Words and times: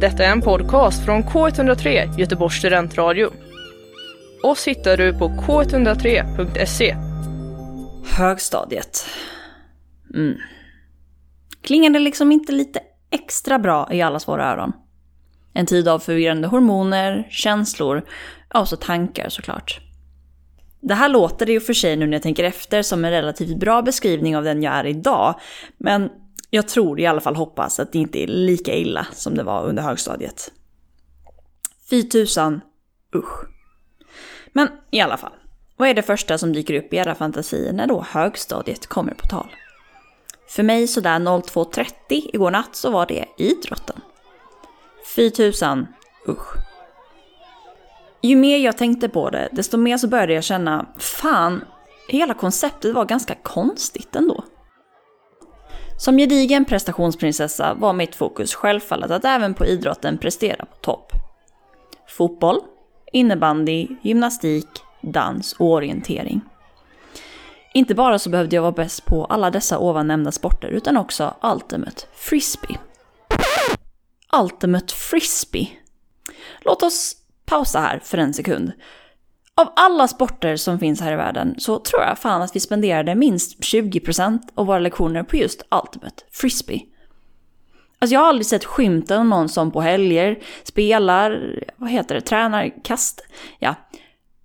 Detta 0.00 0.24
är 0.24 0.32
en 0.32 0.40
podcast 0.40 1.04
från 1.04 1.22
K103 1.22 2.18
Göteborgs 2.18 2.54
studentradio. 2.54 3.30
Oss 4.42 4.68
hittar 4.68 4.96
du 4.96 5.18
på 5.18 5.28
k103.se. 5.28 6.96
Högstadiet. 8.16 9.06
Mm. 10.14 10.36
Klingade 11.62 11.98
liksom 11.98 12.32
inte 12.32 12.52
lite 12.52 12.80
extra 13.10 13.58
bra 13.58 13.88
i 13.92 14.02
allas 14.02 14.28
våra 14.28 14.52
öron? 14.52 14.72
En 15.52 15.66
tid 15.66 15.88
av 15.88 15.98
förvirrande 15.98 16.48
hormoner, 16.48 17.28
känslor, 17.30 18.04
ja, 18.52 18.60
och 18.60 18.68
så 18.68 18.76
tankar 18.76 19.28
såklart. 19.28 19.80
Det 20.80 20.94
här 20.94 21.08
låter 21.08 21.46
det 21.46 21.52
ju 21.52 21.60
för 21.60 21.74
sig 21.74 21.96
nu 21.96 22.06
när 22.06 22.12
jag 22.12 22.22
tänker 22.22 22.44
efter 22.44 22.82
som 22.82 23.04
en 23.04 23.10
relativt 23.10 23.56
bra 23.58 23.82
beskrivning 23.82 24.36
av 24.36 24.44
den 24.44 24.62
jag 24.62 24.74
är 24.74 24.86
idag, 24.86 25.40
men 25.78 26.10
jag 26.50 26.68
tror 26.68 27.00
i 27.00 27.06
alla 27.06 27.20
fall 27.20 27.36
hoppas 27.36 27.80
att 27.80 27.92
det 27.92 27.98
inte 27.98 28.22
är 28.22 28.26
lika 28.26 28.74
illa 28.74 29.06
som 29.12 29.34
det 29.34 29.42
var 29.42 29.64
under 29.64 29.82
högstadiet. 29.82 30.52
Fy 31.90 32.02
tusan, 32.02 32.60
usch. 33.14 33.44
Men 34.52 34.68
i 34.90 35.00
alla 35.00 35.16
fall, 35.16 35.32
vad 35.76 35.88
är 35.88 35.94
det 35.94 36.02
första 36.02 36.38
som 36.38 36.52
dyker 36.52 36.74
upp 36.74 36.92
i 36.92 36.96
era 36.96 37.14
fantasier 37.14 37.72
när 37.72 37.86
då 37.86 38.04
högstadiet 38.08 38.86
kommer 38.86 39.14
på 39.14 39.26
tal? 39.26 39.46
För 40.48 40.62
mig 40.62 40.86
sådär 40.86 41.18
02.30 41.18 41.84
igår 42.08 42.50
natt 42.50 42.76
så 42.76 42.90
var 42.90 43.06
det 43.06 43.24
idrotten. 43.38 44.00
Fy 45.16 45.30
tusan, 45.30 45.86
usch. 46.28 46.54
Ju 48.22 48.36
mer 48.36 48.58
jag 48.58 48.78
tänkte 48.78 49.08
på 49.08 49.30
det, 49.30 49.48
desto 49.52 49.76
mer 49.76 49.96
så 49.96 50.08
började 50.08 50.32
jag 50.32 50.44
känna, 50.44 50.86
fan, 50.98 51.64
hela 52.08 52.34
konceptet 52.34 52.94
var 52.94 53.04
ganska 53.04 53.34
konstigt 53.34 54.16
ändå. 54.16 54.44
Som 56.00 56.16
gedigen 56.16 56.64
prestationsprinsessa 56.64 57.74
var 57.74 57.92
mitt 57.92 58.14
fokus 58.14 58.54
självfallet 58.54 59.10
att 59.10 59.24
även 59.24 59.54
på 59.54 59.66
idrotten 59.66 60.18
prestera 60.18 60.64
på 60.64 60.76
topp. 60.76 61.12
Fotboll, 62.08 62.60
innebandy, 63.12 63.88
gymnastik, 64.02 64.66
dans 65.00 65.52
och 65.52 65.66
orientering. 65.66 66.40
Inte 67.74 67.94
bara 67.94 68.18
så 68.18 68.30
behövde 68.30 68.56
jag 68.56 68.62
vara 68.62 68.72
bäst 68.72 69.04
på 69.04 69.24
alla 69.24 69.50
dessa 69.50 69.78
ovan 69.78 70.06
nämnda 70.06 70.32
sporter 70.32 70.68
utan 70.68 70.96
också 70.96 71.34
Ultimate 71.42 72.02
Frisbee. 72.14 72.78
Ultimate 74.42 74.94
Frisbee. 74.94 75.68
Låt 76.60 76.82
oss 76.82 77.16
pausa 77.44 77.80
här 77.80 78.00
för 78.04 78.18
en 78.18 78.34
sekund. 78.34 78.72
Av 79.60 79.72
alla 79.76 80.08
sporter 80.08 80.56
som 80.56 80.78
finns 80.78 81.00
här 81.00 81.12
i 81.12 81.16
världen 81.16 81.54
så 81.58 81.78
tror 81.78 82.02
jag 82.02 82.18
fan 82.18 82.42
att 82.42 82.56
vi 82.56 82.60
spenderade 82.60 83.14
minst 83.14 83.60
20% 83.60 84.38
av 84.54 84.66
våra 84.66 84.78
lektioner 84.78 85.22
på 85.22 85.36
just 85.36 85.62
Ultimate 85.70 86.22
Frisbee. 86.32 86.82
Alltså 87.98 88.14
jag 88.14 88.20
har 88.20 88.28
aldrig 88.28 88.46
sett 88.46 88.64
skymten 88.64 89.18
av 89.18 89.26
någon 89.26 89.48
som 89.48 89.70
på 89.70 89.80
helger 89.80 90.38
spelar, 90.62 91.58
vad 91.76 91.90
heter 91.90 92.14
det, 92.14 92.20
tränar 92.20 92.84
kast, 92.84 93.20
ja, 93.58 93.74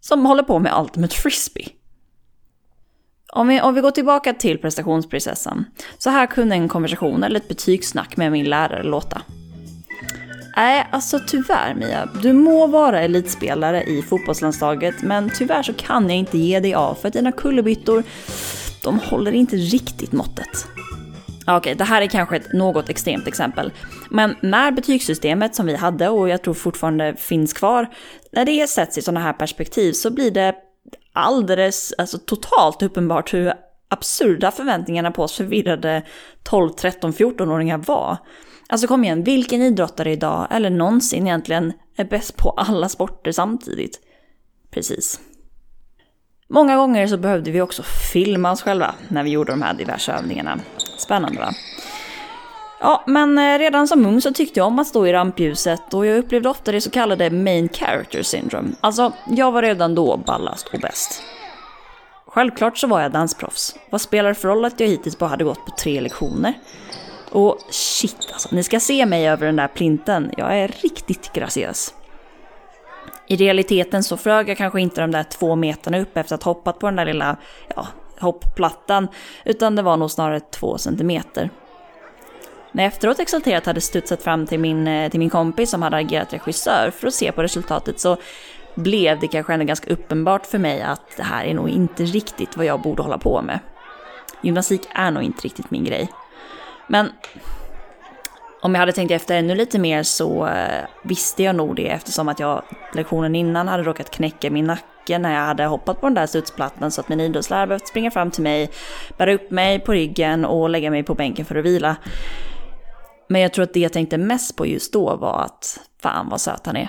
som 0.00 0.26
håller 0.26 0.42
på 0.42 0.58
med 0.58 0.80
Ultimate 0.80 1.16
Frisbee. 1.16 1.68
Om 3.32 3.48
vi, 3.48 3.60
om 3.60 3.74
vi 3.74 3.80
går 3.80 3.90
tillbaka 3.90 4.34
till 4.34 4.58
prestationsprinsessan, 4.58 5.64
så 5.98 6.10
här 6.10 6.26
kunde 6.26 6.54
en 6.54 6.68
konversation 6.68 7.22
eller 7.22 7.40
ett 7.40 7.48
betygssnack 7.48 8.16
med 8.16 8.32
min 8.32 8.50
lärare 8.50 8.82
låta. 8.82 9.22
Nej, 10.56 10.88
alltså 10.90 11.18
tyvärr 11.26 11.74
Mia. 11.74 12.08
Du 12.22 12.32
må 12.32 12.66
vara 12.66 13.00
elitspelare 13.00 13.82
i 13.82 14.02
fotbollslandslaget, 14.02 15.02
men 15.02 15.30
tyvärr 15.38 15.62
så 15.62 15.72
kan 15.72 16.08
jag 16.08 16.18
inte 16.18 16.38
ge 16.38 16.60
dig 16.60 16.74
av 16.74 16.94
för 16.94 17.08
att 17.08 17.14
dina 17.14 17.32
kullerbyttor, 17.32 18.02
de 18.84 18.98
håller 18.98 19.32
inte 19.32 19.56
riktigt 19.56 20.12
måttet. 20.12 20.66
Okej, 21.42 21.56
okay, 21.56 21.74
det 21.74 21.84
här 21.84 22.02
är 22.02 22.06
kanske 22.06 22.36
ett 22.36 22.52
något 22.52 22.88
extremt 22.88 23.28
exempel. 23.28 23.72
Men 24.10 24.36
när 24.40 24.72
betygssystemet 24.72 25.54
som 25.54 25.66
vi 25.66 25.76
hade, 25.76 26.08
och 26.08 26.28
jag 26.28 26.42
tror 26.42 26.54
fortfarande 26.54 27.14
finns 27.16 27.52
kvar, 27.52 27.86
när 28.32 28.44
det 28.44 28.66
sätts 28.68 28.98
i 28.98 29.02
sådana 29.02 29.20
här 29.20 29.32
perspektiv 29.32 29.92
så 29.92 30.10
blir 30.10 30.30
det 30.30 30.54
alldeles, 31.12 31.92
alltså 31.98 32.18
totalt 32.18 32.82
uppenbart 32.82 33.34
hur 33.34 33.52
absurda 33.92 34.50
förväntningarna 34.50 35.10
på 35.10 35.22
oss 35.22 35.36
förvirrade 35.36 36.02
12, 36.42 36.70
13, 36.70 37.12
14-åringar 37.12 37.78
var. 37.78 38.16
Alltså 38.68 38.86
kom 38.86 39.04
igen, 39.04 39.24
vilken 39.24 39.62
idrottare 39.62 40.12
idag, 40.12 40.46
eller 40.50 40.70
någonsin 40.70 41.26
egentligen, 41.26 41.72
är 41.96 42.04
bäst 42.04 42.36
på 42.36 42.50
alla 42.50 42.88
sporter 42.88 43.32
samtidigt? 43.32 44.00
Precis. 44.70 45.20
Många 46.48 46.76
gånger 46.76 47.06
så 47.06 47.16
behövde 47.16 47.50
vi 47.50 47.60
också 47.60 47.82
filma 48.12 48.52
oss 48.52 48.62
själva 48.62 48.94
när 49.08 49.22
vi 49.22 49.30
gjorde 49.30 49.52
de 49.52 49.62
här 49.62 49.74
diverse 49.74 50.12
övningarna. 50.12 50.60
Spännande 50.98 51.40
va? 51.40 51.52
Ja, 52.80 53.04
men 53.06 53.38
eh, 53.38 53.58
redan 53.58 53.88
som 53.88 54.06
ung 54.06 54.20
så 54.20 54.32
tyckte 54.32 54.60
jag 54.60 54.66
om 54.66 54.78
att 54.78 54.86
stå 54.86 55.06
i 55.06 55.12
rampljuset 55.12 55.94
och 55.94 56.06
jag 56.06 56.18
upplevde 56.18 56.48
ofta 56.48 56.72
det 56.72 56.80
så 56.80 56.90
kallade 56.90 57.30
main 57.30 57.68
character 57.68 58.22
syndrome. 58.22 58.68
Alltså, 58.80 59.12
jag 59.28 59.52
var 59.52 59.62
redan 59.62 59.94
då 59.94 60.16
ballast 60.16 60.68
och 60.74 60.80
bäst. 60.80 61.22
Självklart 62.34 62.78
så 62.78 62.86
var 62.86 63.00
jag 63.00 63.12
dansproffs. 63.12 63.76
Vad 63.90 64.00
spelar 64.00 64.28
det 64.28 64.34
för 64.34 64.48
roll 64.48 64.64
att 64.64 64.80
jag 64.80 64.88
hittills 64.88 65.18
bara 65.18 65.30
hade 65.30 65.44
gått 65.44 65.66
på 65.66 65.70
tre 65.70 66.00
lektioner? 66.00 66.54
Och 67.30 67.58
shit 67.70 68.16
alltså, 68.32 68.48
ni 68.52 68.62
ska 68.62 68.80
se 68.80 69.06
mig 69.06 69.28
över 69.28 69.46
den 69.46 69.56
där 69.56 69.68
plinten. 69.68 70.30
Jag 70.36 70.58
är 70.58 70.68
riktigt 70.68 71.32
graciös. 71.32 71.94
I 73.26 73.36
realiteten 73.36 74.02
så 74.02 74.16
flög 74.16 74.48
jag 74.48 74.56
kanske 74.56 74.80
inte 74.80 75.00
de 75.00 75.10
där 75.10 75.22
två 75.22 75.56
meterna 75.56 76.00
upp 76.00 76.16
efter 76.16 76.34
att 76.34 76.42
ha 76.42 76.52
hoppat 76.52 76.78
på 76.78 76.86
den 76.86 76.96
där 76.96 77.04
lilla 77.04 77.36
ja, 77.76 77.86
hoppplattan, 78.18 79.08
utan 79.44 79.76
det 79.76 79.82
var 79.82 79.96
nog 79.96 80.10
snarare 80.10 80.40
två 80.40 80.78
centimeter. 80.78 81.50
När 82.72 82.82
jag 82.82 82.92
efteråt 82.92 83.18
exalterat 83.18 83.66
hade 83.66 83.80
studsat 83.80 84.22
fram 84.22 84.46
till 84.46 84.60
min, 84.60 84.88
eh, 84.88 85.10
till 85.10 85.20
min 85.20 85.30
kompis 85.30 85.70
som 85.70 85.82
hade 85.82 85.96
agerat 85.96 86.32
regissör 86.32 86.90
för 86.90 87.06
att 87.06 87.14
se 87.14 87.32
på 87.32 87.42
resultatet 87.42 88.00
så 88.00 88.16
blev 88.74 89.20
det 89.20 89.28
kanske 89.28 89.52
ändå 89.52 89.64
ganska 89.64 89.92
uppenbart 89.92 90.46
för 90.46 90.58
mig 90.58 90.82
att 90.82 91.16
det 91.16 91.22
här 91.22 91.44
är 91.44 91.54
nog 91.54 91.68
inte 91.68 92.04
riktigt 92.04 92.56
vad 92.56 92.66
jag 92.66 92.80
borde 92.80 93.02
hålla 93.02 93.18
på 93.18 93.42
med. 93.42 93.58
Gymnastik 94.42 94.82
är 94.94 95.10
nog 95.10 95.22
inte 95.22 95.42
riktigt 95.42 95.70
min 95.70 95.84
grej. 95.84 96.08
Men 96.86 97.10
om 98.62 98.74
jag 98.74 98.80
hade 98.80 98.92
tänkt 98.92 99.10
efter 99.10 99.38
ännu 99.38 99.54
lite 99.54 99.78
mer 99.78 100.02
så 100.02 100.46
eh, 100.46 100.84
visste 101.04 101.42
jag 101.42 101.56
nog 101.56 101.76
det 101.76 101.88
eftersom 101.88 102.28
att 102.28 102.40
jag 102.40 102.62
lektionen 102.94 103.34
innan 103.34 103.68
hade 103.68 103.82
råkat 103.82 104.10
knäcka 104.10 104.50
min 104.50 104.64
nacke 104.64 105.18
när 105.18 105.34
jag 105.34 105.46
hade 105.46 105.64
hoppat 105.64 106.00
på 106.00 106.06
den 106.06 106.14
där 106.14 106.26
studsplattan 106.26 106.90
så 106.90 107.00
att 107.00 107.08
min 107.08 107.20
idrottslärare 107.20 107.66
behövt 107.66 107.88
springa 107.88 108.10
fram 108.10 108.30
till 108.30 108.42
mig, 108.42 108.70
bära 109.18 109.34
upp 109.34 109.50
mig 109.50 109.78
på 109.78 109.92
ryggen 109.92 110.44
och 110.44 110.70
lägga 110.70 110.90
mig 110.90 111.02
på 111.02 111.14
bänken 111.14 111.44
för 111.44 111.54
att 111.54 111.64
vila. 111.64 111.96
Men 113.28 113.40
jag 113.40 113.52
tror 113.52 113.62
att 113.62 113.74
det 113.74 113.80
jag 113.80 113.92
tänkte 113.92 114.18
mest 114.18 114.56
på 114.56 114.66
just 114.66 114.92
då 114.92 115.16
var 115.16 115.40
att 115.44 115.80
fan 116.02 116.28
vad 116.28 116.40
söt 116.40 116.66
han 116.66 116.76
är. 116.76 116.88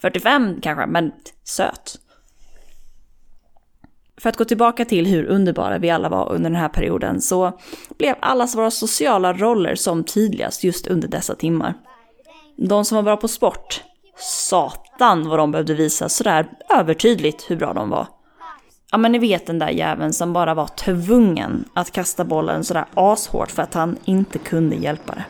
45 0.00 0.60
kanske, 0.60 0.86
men 0.86 1.12
söt. 1.44 1.98
För 4.20 4.28
att 4.28 4.36
gå 4.36 4.44
tillbaka 4.44 4.84
till 4.84 5.06
hur 5.06 5.24
underbara 5.24 5.78
vi 5.78 5.90
alla 5.90 6.08
var 6.08 6.32
under 6.32 6.50
den 6.50 6.60
här 6.60 6.68
perioden 6.68 7.20
så 7.20 7.58
blev 7.98 8.14
allas 8.20 8.56
våra 8.56 8.70
sociala 8.70 9.32
roller 9.32 9.74
som 9.74 10.04
tydligast 10.04 10.64
just 10.64 10.86
under 10.86 11.08
dessa 11.08 11.34
timmar. 11.34 11.74
De 12.56 12.84
som 12.84 12.96
var 12.96 13.02
bra 13.02 13.16
på 13.16 13.28
sport, 13.28 13.82
satan 14.18 15.28
vad 15.28 15.38
de 15.38 15.50
behövde 15.50 15.74
visa 15.74 16.08
sådär 16.08 16.48
övertydligt 16.70 17.50
hur 17.50 17.56
bra 17.56 17.72
de 17.72 17.90
var. 17.90 18.06
Ja 18.90 18.98
men 18.98 19.12
ni 19.12 19.18
vet 19.18 19.46
den 19.46 19.58
där 19.58 19.68
jäveln 19.68 20.12
som 20.12 20.32
bara 20.32 20.54
var 20.54 20.66
tvungen 20.66 21.64
att 21.74 21.90
kasta 21.90 22.24
bollen 22.24 22.64
sådär 22.64 22.84
ashårt 22.94 23.50
för 23.50 23.62
att 23.62 23.74
han 23.74 23.96
inte 24.04 24.38
kunde 24.38 24.76
hjälpa 24.76 25.14
det. 25.14 25.24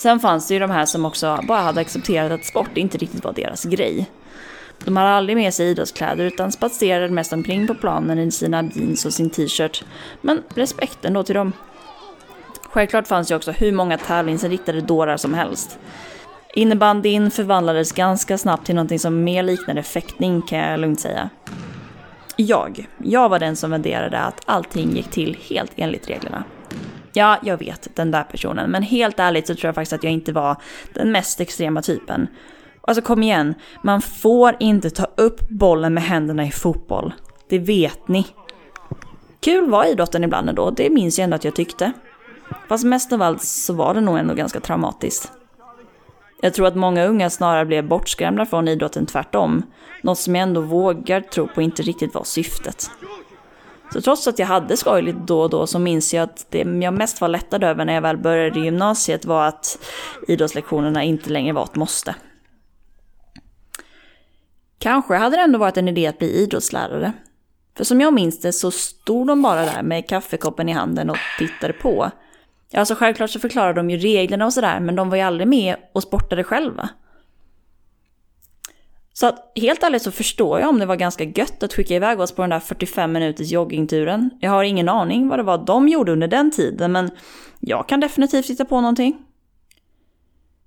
Sen 0.00 0.20
fanns 0.20 0.48
det 0.48 0.54
ju 0.54 0.60
de 0.60 0.70
här 0.70 0.86
som 0.86 1.04
också 1.04 1.40
bara 1.48 1.60
hade 1.60 1.80
accepterat 1.80 2.32
att 2.32 2.44
sport 2.44 2.76
inte 2.76 2.98
riktigt 2.98 3.24
var 3.24 3.32
deras 3.32 3.64
grej. 3.64 4.10
De 4.84 4.96
hade 4.96 5.10
aldrig 5.10 5.36
med 5.36 5.54
sig 5.54 5.66
idrottskläder 5.66 6.24
utan 6.24 6.52
spatserade 6.52 7.08
mest 7.08 7.32
omkring 7.32 7.66
på 7.66 7.74
planen 7.74 8.18
i 8.18 8.30
sina 8.30 8.62
jeans 8.62 9.04
och 9.04 9.12
sin 9.12 9.30
t-shirt. 9.30 9.84
Men 10.20 10.42
respekten 10.54 11.12
då 11.12 11.22
till 11.22 11.34
dem. 11.34 11.52
Självklart 12.62 13.06
fanns 13.06 13.30
ju 13.30 13.34
också 13.34 13.50
hur 13.52 13.72
många 13.72 13.98
tävlingsinriktade 13.98 14.80
dårar 14.80 15.16
som 15.16 15.34
helst. 15.34 15.78
Innebandyn 16.54 17.30
förvandlades 17.30 17.92
ganska 17.92 18.38
snabbt 18.38 18.66
till 18.66 18.74
någonting 18.74 18.98
som 18.98 19.24
mer 19.24 19.42
liknade 19.42 19.82
fäktning 19.82 20.42
kan 20.42 20.58
jag 20.58 20.80
lugnt 20.80 21.00
säga. 21.00 21.30
Jag, 22.36 22.86
jag 22.98 23.28
var 23.28 23.38
den 23.38 23.56
som 23.56 23.70
värderade 23.70 24.20
att 24.20 24.40
allting 24.44 24.96
gick 24.96 25.10
till 25.10 25.38
helt 25.48 25.72
enligt 25.76 26.10
reglerna. 26.10 26.44
Ja, 27.12 27.38
jag 27.42 27.58
vet, 27.58 27.96
den 27.96 28.10
där 28.10 28.22
personen. 28.22 28.70
Men 28.70 28.82
helt 28.82 29.18
ärligt 29.18 29.46
så 29.46 29.54
tror 29.54 29.68
jag 29.68 29.74
faktiskt 29.74 29.92
att 29.92 30.04
jag 30.04 30.12
inte 30.12 30.32
var 30.32 30.56
den 30.94 31.12
mest 31.12 31.40
extrema 31.40 31.82
typen. 31.82 32.28
Alltså 32.80 33.02
kom 33.02 33.22
igen, 33.22 33.54
man 33.82 34.02
får 34.02 34.56
inte 34.60 34.90
ta 34.90 35.06
upp 35.16 35.48
bollen 35.48 35.94
med 35.94 36.02
händerna 36.02 36.46
i 36.46 36.50
fotboll. 36.50 37.12
Det 37.48 37.58
vet 37.58 38.08
ni. 38.08 38.26
Kul 39.40 39.70
var 39.70 39.84
idrotten 39.84 40.24
ibland 40.24 40.48
ändå, 40.48 40.70
det 40.70 40.90
minns 40.90 41.18
jag 41.18 41.24
ändå 41.24 41.34
att 41.34 41.44
jag 41.44 41.54
tyckte. 41.54 41.92
Fast 42.68 42.84
mest 42.84 43.12
av 43.12 43.22
allt 43.22 43.42
så 43.42 43.74
var 43.74 43.94
det 43.94 44.00
nog 44.00 44.18
ändå 44.18 44.34
ganska 44.34 44.60
traumatiskt. 44.60 45.32
Jag 46.42 46.54
tror 46.54 46.66
att 46.66 46.76
många 46.76 47.04
unga 47.04 47.30
snarare 47.30 47.66
blev 47.66 47.88
bortskrämda 47.88 48.46
från 48.46 48.68
idrotten 48.68 49.06
tvärtom. 49.06 49.62
Något 50.02 50.18
som 50.18 50.34
jag 50.34 50.42
ändå 50.42 50.60
vågar 50.60 51.20
tro 51.20 51.48
på 51.48 51.62
inte 51.62 51.82
riktigt 51.82 52.14
var 52.14 52.24
syftet. 52.24 52.90
Så 53.92 54.00
trots 54.00 54.28
att 54.28 54.38
jag 54.38 54.46
hade 54.46 54.76
skojligt 54.76 55.18
då 55.26 55.40
och 55.40 55.50
då 55.50 55.66
så 55.66 55.78
minns 55.78 56.14
jag 56.14 56.22
att 56.22 56.46
det 56.50 56.58
jag 56.58 56.94
mest 56.94 57.20
var 57.20 57.28
lättad 57.28 57.64
över 57.64 57.84
när 57.84 57.94
jag 57.94 58.02
väl 58.02 58.16
började 58.16 58.60
gymnasiet 58.60 59.24
var 59.24 59.46
att 59.46 59.78
idrottslektionerna 60.28 61.02
inte 61.02 61.30
längre 61.30 61.52
var 61.52 61.64
ett 61.64 61.76
måste. 61.76 62.14
Kanske 64.78 65.14
hade 65.14 65.36
det 65.36 65.42
ändå 65.42 65.58
varit 65.58 65.76
en 65.76 65.88
idé 65.88 66.06
att 66.06 66.18
bli 66.18 66.30
idrottslärare. 66.42 67.12
För 67.76 67.84
som 67.84 68.00
jag 68.00 68.12
minns 68.12 68.40
det 68.40 68.52
så 68.52 68.70
stod 68.70 69.26
de 69.26 69.42
bara 69.42 69.64
där 69.64 69.82
med 69.82 70.08
kaffekoppen 70.08 70.68
i 70.68 70.72
handen 70.72 71.10
och 71.10 71.18
tittade 71.38 71.72
på. 71.72 72.10
Alltså 72.74 72.94
självklart 72.94 73.30
så 73.30 73.38
förklarade 73.38 73.74
de 73.80 73.90
ju 73.90 73.98
reglerna 73.98 74.46
och 74.46 74.52
sådär, 74.52 74.80
men 74.80 74.96
de 74.96 75.10
var 75.10 75.16
ju 75.16 75.22
aldrig 75.22 75.48
med 75.48 75.76
och 75.92 76.02
sportade 76.02 76.44
själva. 76.44 76.88
Så 79.20 79.26
att 79.26 79.52
helt 79.54 79.82
ärligt 79.82 80.02
så 80.02 80.10
förstår 80.10 80.60
jag 80.60 80.68
om 80.68 80.78
det 80.78 80.86
var 80.86 80.96
ganska 80.96 81.24
gött 81.24 81.62
att 81.62 81.72
skicka 81.72 81.94
iväg 81.94 82.20
oss 82.20 82.32
på 82.32 82.42
den 82.42 82.50
där 82.50 82.60
45 82.60 83.12
minuters 83.12 83.50
joggingturen. 83.50 84.30
Jag 84.40 84.50
har 84.50 84.64
ingen 84.64 84.88
aning 84.88 85.28
vad 85.28 85.38
det 85.38 85.42
var 85.42 85.58
de 85.58 85.88
gjorde 85.88 86.12
under 86.12 86.28
den 86.28 86.50
tiden, 86.50 86.92
men 86.92 87.10
jag 87.60 87.88
kan 87.88 88.00
definitivt 88.00 88.50
hitta 88.50 88.64
på 88.64 88.80
någonting. 88.80 89.18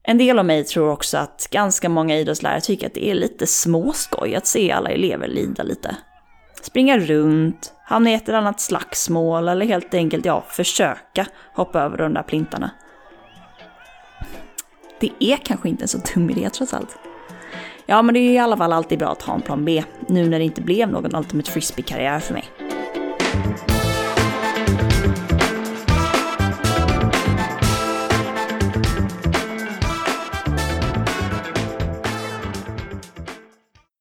En 0.03 0.17
del 0.17 0.39
av 0.39 0.45
mig 0.45 0.63
tror 0.63 0.89
också 0.89 1.17
att 1.17 1.47
ganska 1.51 1.89
många 1.89 2.17
idrottslärare 2.17 2.61
tycker 2.61 2.87
att 2.87 2.93
det 2.93 3.09
är 3.09 3.15
lite 3.15 3.47
småskoj 3.47 4.35
att 4.35 4.47
se 4.47 4.71
alla 4.71 4.89
elever 4.89 5.27
lida 5.27 5.63
lite. 5.63 5.95
Springa 6.61 6.97
runt, 6.97 7.73
hamna 7.85 8.11
i 8.11 8.13
ett 8.13 8.29
eller 8.29 8.37
annat 8.37 8.61
slagsmål 8.61 9.47
eller 9.47 9.65
helt 9.65 9.93
enkelt 9.93 10.25
ja, 10.25 10.43
försöka 10.49 11.27
hoppa 11.55 11.81
över 11.81 11.97
de 11.97 12.13
där 12.13 12.23
plintarna. 12.23 12.71
Det 14.99 15.11
är 15.19 15.37
kanske 15.37 15.69
inte 15.69 15.83
en 15.83 15.87
så 15.87 15.97
dum 16.13 16.29
idé 16.29 16.49
trots 16.49 16.73
allt. 16.73 16.97
Ja, 17.85 18.01
men 18.01 18.13
det 18.13 18.19
är 18.19 18.31
i 18.31 18.37
alla 18.37 18.57
fall 18.57 18.73
alltid 18.73 18.99
bra 18.99 19.09
att 19.09 19.21
ha 19.21 19.33
en 19.33 19.41
plan 19.41 19.65
B, 19.65 19.83
nu 20.07 20.29
när 20.29 20.39
det 20.39 20.45
inte 20.45 20.61
blev 20.61 20.89
någon 20.89 21.15
Ultimate 21.15 21.51
Frisbee-karriär 21.51 22.19
för 22.19 22.33
mig. 22.33 22.45